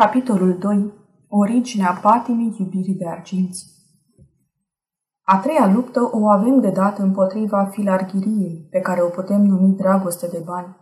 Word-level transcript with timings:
Capitolul 0.00 0.58
2. 0.58 0.92
Originea 1.28 1.98
patimii 2.02 2.56
iubirii 2.58 2.94
de 2.94 3.08
arginți 3.08 3.66
A 5.22 5.38
treia 5.38 5.70
luptă 5.74 6.10
o 6.12 6.28
avem 6.28 6.60
de 6.60 6.70
dat 6.70 6.98
împotriva 6.98 7.64
filarghiriei, 7.64 8.66
pe 8.70 8.80
care 8.80 9.02
o 9.02 9.08
putem 9.08 9.42
numi 9.42 9.76
dragoste 9.76 10.26
de 10.26 10.42
bani. 10.44 10.76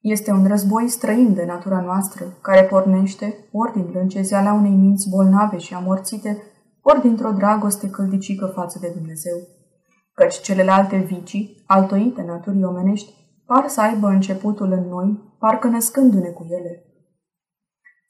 Este 0.00 0.30
un 0.30 0.46
război 0.46 0.88
străin 0.88 1.34
de 1.34 1.44
natura 1.44 1.80
noastră, 1.80 2.24
care 2.40 2.62
pornește 2.62 3.48
ori 3.52 3.72
din 3.72 3.90
lâncezeala 3.92 4.52
unei 4.52 4.74
minți 4.74 5.10
bolnave 5.10 5.56
și 5.56 5.74
amorțite, 5.74 6.42
ori 6.82 7.00
dintr-o 7.00 7.32
dragoste 7.32 7.90
căldicică 7.90 8.46
față 8.46 8.78
de 8.78 8.92
Dumnezeu. 8.96 9.36
Căci 10.12 10.40
celelalte 10.40 10.96
vicii, 10.96 11.62
altoite 11.66 12.22
naturii 12.22 12.64
omenești, 12.64 13.14
par 13.44 13.68
să 13.68 13.80
aibă 13.80 14.08
începutul 14.08 14.72
în 14.72 14.88
noi, 14.88 15.34
parcă 15.38 15.68
născându-ne 15.68 16.28
cu 16.28 16.46
ele 16.50 16.86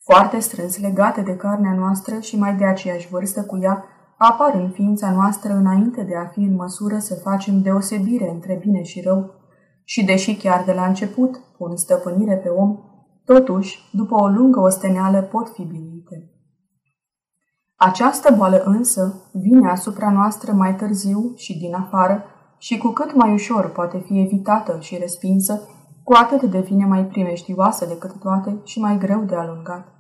foarte 0.09 0.39
strâns 0.39 0.79
legate 0.79 1.21
de 1.21 1.37
carnea 1.37 1.75
noastră 1.75 2.21
și 2.21 2.39
mai 2.39 2.55
de 2.55 2.65
aceeași 2.65 3.09
vârstă 3.09 3.43
cu 3.43 3.59
ea, 3.63 3.85
apar 4.17 4.55
în 4.55 4.71
ființa 4.71 5.11
noastră 5.11 5.53
înainte 5.53 6.03
de 6.03 6.17
a 6.17 6.27
fi 6.27 6.41
în 6.41 6.55
măsură 6.55 6.99
să 6.99 7.15
facem 7.15 7.63
deosebire 7.63 8.31
între 8.31 8.59
bine 8.61 8.83
și 8.83 9.01
rău, 9.01 9.35
și 9.85 10.05
deși 10.05 10.37
chiar 10.37 10.63
de 10.65 10.73
la 10.73 10.87
început 10.87 11.39
pun 11.59 11.77
stăpânire 11.77 12.37
pe 12.37 12.49
om, 12.49 12.79
totuși, 13.25 13.79
după 13.93 14.15
o 14.15 14.27
lungă 14.27 14.61
osteneală, 14.61 15.23
pot 15.23 15.49
fi 15.49 15.63
biruite. 15.63 16.31
Această 17.77 18.35
boală 18.37 18.63
însă 18.65 19.31
vine 19.33 19.71
asupra 19.71 20.11
noastră 20.11 20.53
mai 20.53 20.75
târziu 20.75 21.33
și 21.37 21.59
din 21.59 21.75
afară 21.75 22.25
și 22.59 22.79
cu 22.79 22.89
cât 22.89 23.15
mai 23.15 23.33
ușor 23.33 23.73
poate 23.73 23.99
fi 23.99 24.21
evitată 24.21 24.79
și 24.81 24.99
respinsă, 24.99 25.61
cu 26.05 26.13
atât 26.13 26.43
devine 26.43 26.85
mai 26.85 27.05
primeștioasă 27.05 27.87
decât 27.87 28.21
toate 28.21 28.61
și 28.65 28.81
mai 28.81 28.99
greu 28.99 29.21
de 29.21 29.35
alungat. 29.35 29.96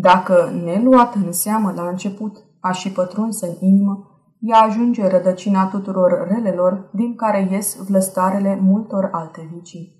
Dacă 0.00 0.50
neluată 0.64 1.18
în 1.24 1.32
seamă 1.32 1.72
la 1.76 1.88
început, 1.88 2.36
a 2.60 2.70
și 2.70 2.92
pătrunsă 2.92 3.46
în 3.46 3.68
inimă, 3.68 4.04
ea 4.40 4.58
ajunge 4.58 5.08
rădăcina 5.08 5.66
tuturor 5.66 6.28
relelor 6.30 6.90
din 6.92 7.14
care 7.14 7.48
ies 7.50 7.76
vlăstarele 7.88 8.58
multor 8.62 9.08
alte 9.12 9.48
vicii. 9.52 9.98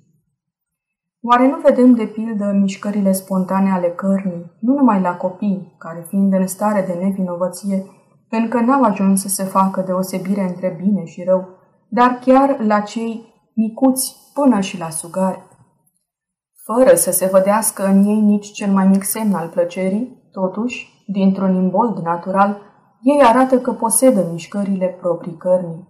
Oare 1.23 1.49
nu 1.49 1.59
vedem 1.65 1.95
de 1.95 2.05
pildă 2.05 2.53
mișcările 2.61 3.13
spontane 3.13 3.71
ale 3.71 3.89
cărnii, 3.89 4.51
nu 4.61 4.75
numai 4.75 5.01
la 5.01 5.17
copii, 5.17 5.75
care 5.79 6.05
fiind 6.09 6.33
în 6.33 6.47
stare 6.47 6.85
de 6.87 6.93
nevinovăție, 6.93 7.87
încă 8.31 8.61
n-au 8.61 8.83
ajuns 8.83 9.21
să 9.21 9.29
se 9.29 9.45
facă 9.45 9.81
deosebire 9.81 10.43
între 10.43 10.79
bine 10.83 11.05
și 11.05 11.23
rău, 11.23 11.49
dar 11.89 12.19
chiar 12.25 12.61
la 12.61 12.81
cei 12.81 13.25
micuți 13.55 14.17
până 14.35 14.61
și 14.61 14.79
la 14.79 14.91
sugari 14.91 15.49
fără 16.75 16.95
să 16.95 17.11
se 17.11 17.27
vădească 17.33 17.87
în 17.87 18.05
ei 18.05 18.21
nici 18.21 18.51
cel 18.51 18.73
mai 18.73 18.87
mic 18.87 19.05
semn 19.05 19.35
al 19.35 19.49
plăcerii, 19.49 20.29
totuși, 20.33 21.05
dintr-un 21.07 21.55
imbold 21.55 21.99
natural, 21.99 22.61
ei 23.03 23.23
arată 23.23 23.59
că 23.59 23.73
posedă 23.73 24.29
mișcările 24.33 24.87
proprii 24.87 25.37
cărnii. 25.37 25.89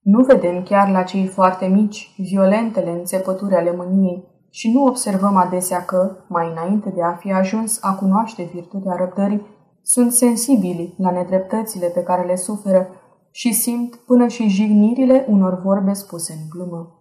Nu 0.00 0.24
vedem 0.24 0.62
chiar 0.62 0.90
la 0.90 1.02
cei 1.02 1.26
foarte 1.26 1.66
mici 1.66 2.14
violentele 2.16 2.90
înțepături 2.90 3.54
ale 3.54 3.74
mâniei 3.76 4.24
și 4.50 4.72
nu 4.72 4.84
observăm 4.84 5.36
adesea 5.36 5.84
că, 5.84 6.16
mai 6.28 6.50
înainte 6.50 6.90
de 6.90 7.02
a 7.02 7.12
fi 7.12 7.32
ajuns 7.32 7.78
a 7.82 7.94
cunoaște 7.94 8.50
virtutea 8.52 8.94
răbdării, 8.98 9.46
sunt 9.82 10.12
sensibili 10.12 10.94
la 10.98 11.10
nedreptățile 11.10 11.86
pe 11.86 12.02
care 12.02 12.26
le 12.26 12.36
suferă 12.36 12.88
și 13.30 13.52
simt 13.52 13.94
până 13.94 14.26
și 14.26 14.48
jignirile 14.48 15.26
unor 15.28 15.60
vorbe 15.62 15.92
spuse 15.92 16.32
în 16.32 16.48
glumă. 16.50 16.98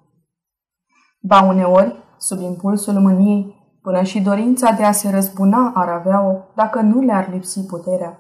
Ba 1.19 1.41
uneori, 1.41 2.02
sub 2.23 2.39
impulsul 2.39 2.93
mâniei, 2.93 3.55
până 3.81 4.03
și 4.03 4.21
dorința 4.21 4.71
de 4.71 4.83
a 4.83 4.91
se 4.91 5.09
răzbuna 5.09 5.71
ar 5.75 5.89
avea-o 5.89 6.33
dacă 6.55 6.81
nu 6.81 7.01
le-ar 7.01 7.29
lipsi 7.31 7.65
puterea. 7.65 8.19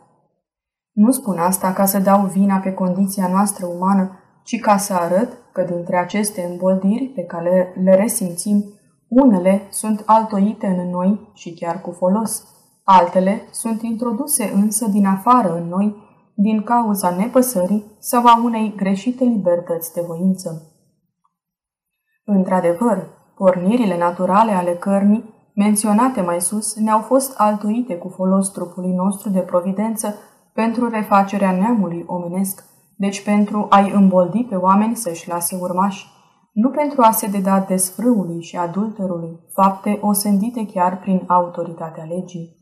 Nu 0.91 1.11
spun 1.11 1.37
asta 1.37 1.73
ca 1.73 1.85
să 1.85 1.99
dau 1.99 2.25
vina 2.25 2.57
pe 2.57 2.73
condiția 2.73 3.27
noastră 3.27 3.65
umană, 3.65 4.11
ci 4.43 4.59
ca 4.59 4.77
să 4.77 4.93
arăt 4.93 5.29
că 5.53 5.61
dintre 5.61 5.97
aceste 5.97 6.47
îmboldiri 6.49 7.11
pe 7.15 7.21
care 7.21 7.73
le 7.83 7.95
resimțim, 7.95 8.63
unele 9.07 9.61
sunt 9.69 10.03
altoite 10.05 10.67
în 10.67 10.89
noi 10.89 11.31
și 11.33 11.53
chiar 11.53 11.81
cu 11.81 11.91
folos, 11.91 12.47
altele 12.83 13.41
sunt 13.51 13.81
introduse 13.81 14.51
însă 14.55 14.87
din 14.87 15.05
afară 15.05 15.55
în 15.55 15.67
noi, 15.67 15.95
din 16.35 16.63
cauza 16.63 17.09
nepăsării 17.09 17.95
sau 17.99 18.25
a 18.25 18.41
unei 18.43 18.73
greșite 18.75 19.23
libertăți 19.23 19.93
de 19.93 20.03
voință. 20.07 20.67
Într-adevăr, 22.25 23.07
Pornirile 23.35 23.97
naturale 23.97 24.51
ale 24.51 24.71
cărnii, 24.71 25.33
menționate 25.55 26.21
mai 26.21 26.41
sus, 26.41 26.75
ne-au 26.75 26.99
fost 26.99 27.33
altuite 27.37 27.95
cu 27.95 28.09
folos 28.09 28.49
trupului 28.49 28.91
nostru 28.91 29.29
de 29.29 29.39
providență 29.39 30.15
pentru 30.53 30.89
refacerea 30.89 31.51
neamului 31.51 32.03
omenesc, 32.07 32.63
deci 32.97 33.23
pentru 33.23 33.65
a-i 33.69 33.91
îmboldi 33.91 34.43
pe 34.49 34.55
oameni 34.55 34.95
să-și 34.95 35.29
lase 35.29 35.57
urmași, 35.61 36.07
nu 36.53 36.69
pentru 36.69 37.01
a 37.01 37.11
se 37.11 37.27
deda 37.27 37.59
desfrâului 37.59 38.41
și 38.41 38.57
adulterului, 38.57 39.39
fapte 39.53 39.97
osândite 40.01 40.65
chiar 40.65 40.99
prin 40.99 41.23
autoritatea 41.27 42.03
legii. 42.03 42.61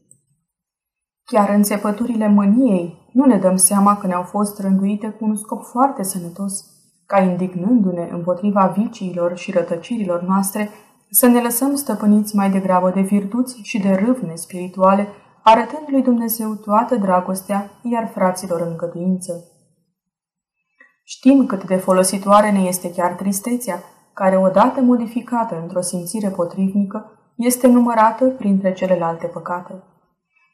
Chiar 1.23 1.49
în 1.49 1.63
țepăturile 1.63 2.27
mâniei 2.27 3.09
nu 3.13 3.25
ne 3.25 3.37
dăm 3.37 3.55
seama 3.55 3.97
că 3.97 4.07
ne-au 4.07 4.23
fost 4.23 4.59
rânduite 4.59 5.09
cu 5.09 5.25
un 5.25 5.35
scop 5.35 5.63
foarte 5.63 6.03
sănătos, 6.03 6.65
ca 7.11 7.19
indignându-ne 7.19 8.07
împotriva 8.11 8.73
viciilor 8.77 9.37
și 9.37 9.51
rătăcirilor 9.51 10.21
noastre, 10.21 10.69
să 11.09 11.27
ne 11.27 11.41
lăsăm 11.41 11.75
stăpâniți 11.75 12.35
mai 12.35 12.49
degrabă 12.49 12.89
de 12.89 13.01
virtuți 13.01 13.59
și 13.63 13.79
de 13.79 13.89
râvne 13.89 14.35
spirituale, 14.35 15.07
arătând 15.43 15.87
lui 15.87 16.01
Dumnezeu 16.01 16.53
toată 16.53 16.95
dragostea, 16.95 17.71
iar 17.81 18.09
fraților 18.13 18.61
îngăduință. 18.61 19.33
Știm 21.03 21.45
cât 21.45 21.63
de 21.63 21.75
folositoare 21.75 22.51
ne 22.51 22.59
este 22.59 22.91
chiar 22.91 23.11
tristețea, 23.13 23.83
care, 24.13 24.37
odată 24.37 24.81
modificată 24.81 25.59
într-o 25.61 25.81
simțire 25.81 26.29
potrivnică, 26.29 27.11
este 27.35 27.67
numărată 27.67 28.25
printre 28.25 28.73
celelalte 28.73 29.27
păcate. 29.27 29.83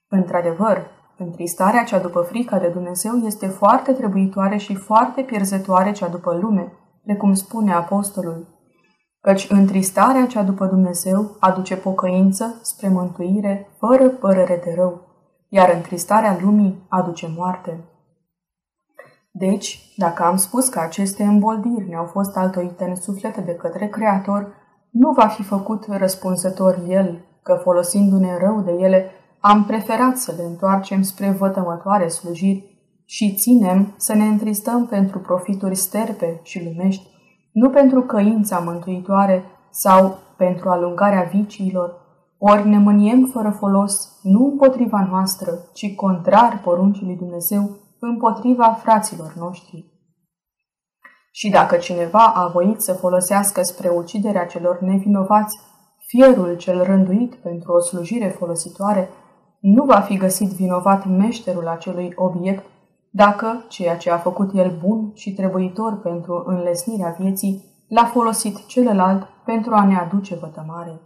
Într-adevăr, 0.10 0.88
Întristarea 1.20 1.84
cea 1.84 2.00
după 2.00 2.22
frica 2.22 2.60
de 2.60 2.68
Dumnezeu 2.68 3.16
este 3.16 3.48
foarte 3.48 3.92
trebuitoare 3.92 4.58
și 4.58 4.76
foarte 4.76 5.22
pierzătoare 5.22 5.92
cea 5.92 6.08
după 6.08 6.38
lume, 6.42 6.74
precum 7.04 7.34
spune 7.34 7.74
apostolul. 7.74 8.48
Căci 9.22 9.50
întristarea 9.50 10.26
cea 10.26 10.44
după 10.44 10.66
Dumnezeu 10.66 11.36
aduce 11.40 11.76
pocăință 11.76 12.60
spre 12.62 12.88
mântuire 12.88 13.70
fără 13.78 14.10
părere 14.10 14.62
de 14.64 14.74
rău, 14.76 15.02
iar 15.50 15.74
întristarea 15.74 16.38
lumii 16.42 16.86
aduce 16.90 17.34
moarte. 17.38 17.84
Deci, 19.32 19.94
dacă 19.96 20.24
am 20.24 20.36
spus 20.36 20.70
că 20.70 20.80
aceste 20.80 21.24
îmboldiri 21.24 21.90
ne-au 21.90 22.06
fost 22.06 22.38
altoite 22.38 22.84
în 22.84 22.96
suflete 22.96 23.42
de 23.42 23.56
către 23.56 23.88
Creator, 23.88 24.54
nu 24.90 25.12
va 25.12 25.28
fi 25.28 25.44
făcut 25.44 25.86
răspunzător 25.90 26.80
El, 26.88 27.26
că 27.44 27.60
folosindu-ne 27.64 28.38
rău 28.38 28.62
de 28.62 28.72
ele, 28.72 29.12
am 29.40 29.66
preferat 29.66 30.18
să 30.18 30.34
le 30.38 30.44
întoarcem 30.44 31.02
spre 31.02 31.30
vătămătoare 31.30 32.08
slujiri 32.08 32.78
și 33.06 33.34
ținem 33.36 33.94
să 33.98 34.14
ne 34.14 34.26
întristăm 34.26 34.86
pentru 34.86 35.20
profituri 35.20 35.76
sterpe 35.76 36.40
și 36.44 36.64
lumești, 36.64 37.08
nu 37.52 37.70
pentru 37.70 38.02
căința 38.02 38.60
mântuitoare 38.60 39.44
sau 39.70 40.18
pentru 40.38 40.70
alungarea 40.70 41.22
viciilor, 41.22 42.06
ori 42.38 42.68
ne 42.68 42.78
mâniem 42.78 43.30
fără 43.34 43.50
folos, 43.50 44.20
nu 44.22 44.46
împotriva 44.46 45.08
noastră, 45.10 45.52
ci 45.74 45.96
contrar 45.96 46.62
poruncii 46.64 47.06
lui 47.06 47.16
Dumnezeu, 47.16 47.78
împotriva 48.00 48.80
fraților 48.84 49.34
noștri. 49.38 49.86
Și 51.32 51.50
dacă 51.50 51.78
cineva 51.78 52.26
a 52.26 52.48
voit 52.48 52.82
să 52.82 52.94
folosească 52.94 53.62
spre 53.62 53.90
uciderea 53.90 54.46
celor 54.46 54.80
nevinovați 54.82 55.60
fierul 56.08 56.56
cel 56.56 56.84
rânduit 56.84 57.36
pentru 57.36 57.74
o 57.74 57.80
slujire 57.80 58.28
folositoare, 58.28 59.10
nu 59.74 59.84
va 59.84 60.00
fi 60.00 60.18
găsit 60.18 60.50
vinovat 60.50 61.06
meșterul 61.06 61.68
acelui 61.68 62.14
obiect 62.16 62.66
dacă 63.10 63.66
ceea 63.68 63.98
ce 63.98 64.12
a 64.12 64.18
făcut 64.18 64.54
el 64.54 64.78
bun 64.86 65.12
și 65.14 65.34
trebuitor 65.34 66.00
pentru 66.00 66.44
înlesnirea 66.46 67.16
vieții 67.20 67.64
l-a 67.88 68.04
folosit 68.04 68.66
celălalt 68.66 69.24
pentru 69.46 69.74
a 69.74 69.86
ne 69.86 69.96
aduce 69.96 70.36
vătămare. 70.36 71.02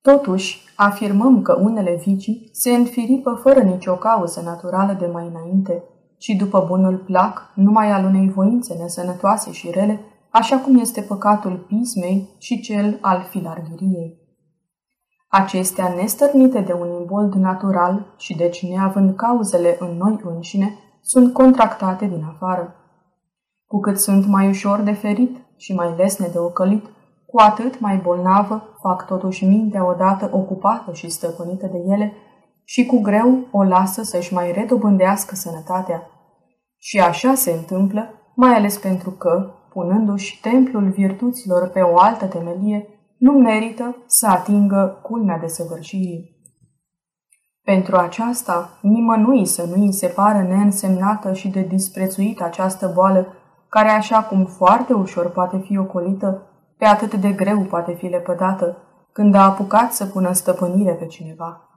Totuși, 0.00 0.60
afirmăm 0.76 1.42
că 1.42 1.58
unele 1.60 2.00
vicii 2.04 2.48
se 2.52 2.70
înfiripă 2.70 3.34
fără 3.42 3.60
nicio 3.60 3.94
cauză 3.94 4.40
naturală 4.40 4.92
de 4.92 5.06
mai 5.06 5.26
înainte, 5.26 5.82
ci 6.18 6.28
după 6.38 6.64
bunul 6.66 6.96
plac, 6.98 7.52
numai 7.54 7.90
al 7.90 8.04
unei 8.04 8.28
voințe 8.28 8.74
nesănătoase 8.74 9.52
și 9.52 9.70
rele, 9.70 10.00
așa 10.30 10.58
cum 10.58 10.78
este 10.78 11.00
păcatul 11.00 11.66
pismei 11.68 12.28
și 12.38 12.60
cel 12.60 12.98
al 13.00 13.26
filarghiriei. 13.30 14.21
Acestea, 15.34 15.94
nestărnite 15.94 16.60
de 16.60 16.72
un 16.72 16.92
imbold 17.00 17.34
natural 17.34 18.14
și 18.16 18.36
deci 18.36 18.66
neavând 18.66 19.16
cauzele 19.16 19.76
în 19.78 19.96
noi 19.96 20.20
înșine, 20.24 20.78
sunt 21.00 21.32
contractate 21.32 22.06
din 22.06 22.24
afară. 22.34 22.74
Cu 23.66 23.80
cât 23.80 23.98
sunt 23.98 24.26
mai 24.26 24.48
ușor 24.48 24.80
de 24.80 24.92
ferit 24.92 25.36
și 25.56 25.74
mai 25.74 25.94
lesne 25.96 26.28
de 26.32 26.38
ocălit, 26.38 26.84
cu 27.26 27.40
atât 27.40 27.80
mai 27.80 27.96
bolnavă 27.96 28.62
fac 28.80 29.06
totuși 29.06 29.44
mintea 29.44 29.86
odată 29.86 30.30
ocupată 30.32 30.92
și 30.92 31.10
stăpânită 31.10 31.66
de 31.66 31.78
ele 31.86 32.12
și 32.64 32.86
cu 32.86 33.00
greu 33.00 33.38
o 33.50 33.62
lasă 33.62 34.02
să-și 34.02 34.34
mai 34.34 34.52
redobândească 34.52 35.34
sănătatea. 35.34 36.02
Și 36.78 37.00
așa 37.00 37.34
se 37.34 37.50
întâmplă, 37.50 38.08
mai 38.34 38.54
ales 38.54 38.78
pentru 38.78 39.10
că, 39.10 39.54
punându-și 39.72 40.40
templul 40.40 40.88
virtuților 40.90 41.68
pe 41.68 41.80
o 41.80 41.98
altă 41.98 42.26
temelie, 42.26 42.88
nu 43.22 43.32
merită 43.32 43.96
să 44.06 44.26
atingă 44.26 44.98
culmea 45.02 45.38
de 45.38 45.46
săvârșirii. 45.46 46.36
Pentru 47.64 47.96
aceasta, 47.96 48.78
nimănui 48.80 49.46
să 49.46 49.64
nu 49.64 49.82
îi 49.82 49.92
se 49.92 50.06
pară 50.06 50.42
neînsemnată 50.42 51.32
și 51.32 51.48
de 51.48 51.60
disprețuit 51.60 52.40
această 52.40 52.90
boală, 52.94 53.26
care 53.68 53.88
așa 53.88 54.22
cum 54.22 54.44
foarte 54.44 54.92
ușor 54.92 55.30
poate 55.30 55.58
fi 55.58 55.78
ocolită, 55.78 56.42
pe 56.78 56.84
atât 56.84 57.14
de 57.14 57.32
greu 57.32 57.60
poate 57.60 57.92
fi 57.92 58.06
lepădată, 58.06 58.76
când 59.12 59.34
a 59.34 59.44
apucat 59.44 59.92
să 59.92 60.06
pună 60.06 60.32
stăpânire 60.32 60.92
pe 60.92 61.06
cineva. 61.06 61.68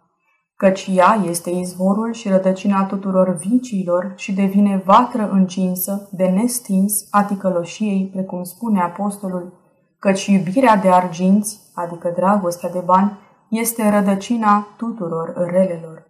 Căci 0.56 0.90
ea 0.94 1.22
este 1.26 1.50
izvorul 1.50 2.14
și 2.14 2.30
rădăcina 2.30 2.86
tuturor 2.86 3.36
viciilor 3.36 4.14
și 4.16 4.34
devine 4.34 4.82
vatră 4.86 5.30
încinsă, 5.30 6.10
de 6.12 6.26
nestins, 6.26 7.08
a 7.12 7.24
ticăloșiei, 7.24 8.10
precum 8.14 8.44
spune 8.44 8.82
apostolul, 8.82 9.65
căci 10.06 10.26
iubirea 10.26 10.76
de 10.76 10.90
arginți, 10.90 11.72
adică 11.74 12.10
dragostea 12.10 12.70
de 12.70 12.80
bani, 12.80 13.20
este 13.50 13.90
rădăcina 13.90 14.68
tuturor 14.78 15.34
relelor. 15.36 16.08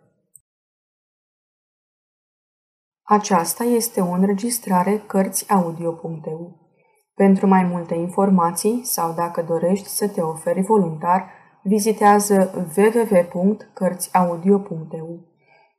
Aceasta 3.03 3.63
este 3.63 4.01
o 4.01 4.11
înregistrare 4.11 4.97
Cărțiaudio.eu. 4.97 6.69
Pentru 7.13 7.47
mai 7.47 7.63
multe 7.63 7.95
informații 7.95 8.83
sau 8.83 9.13
dacă 9.13 9.41
dorești 9.41 9.87
să 9.87 10.09
te 10.09 10.21
oferi 10.21 10.61
voluntar, 10.61 11.29
vizitează 11.63 12.51
www.cărțiaudio.eu. 12.77 15.19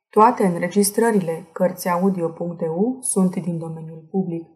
Toate 0.08 0.46
înregistrările 0.46 1.48
Cărțiaudio.eu 1.52 2.98
sunt 3.00 3.36
din 3.36 3.58
domeniul 3.58 4.06
public. 4.10 4.56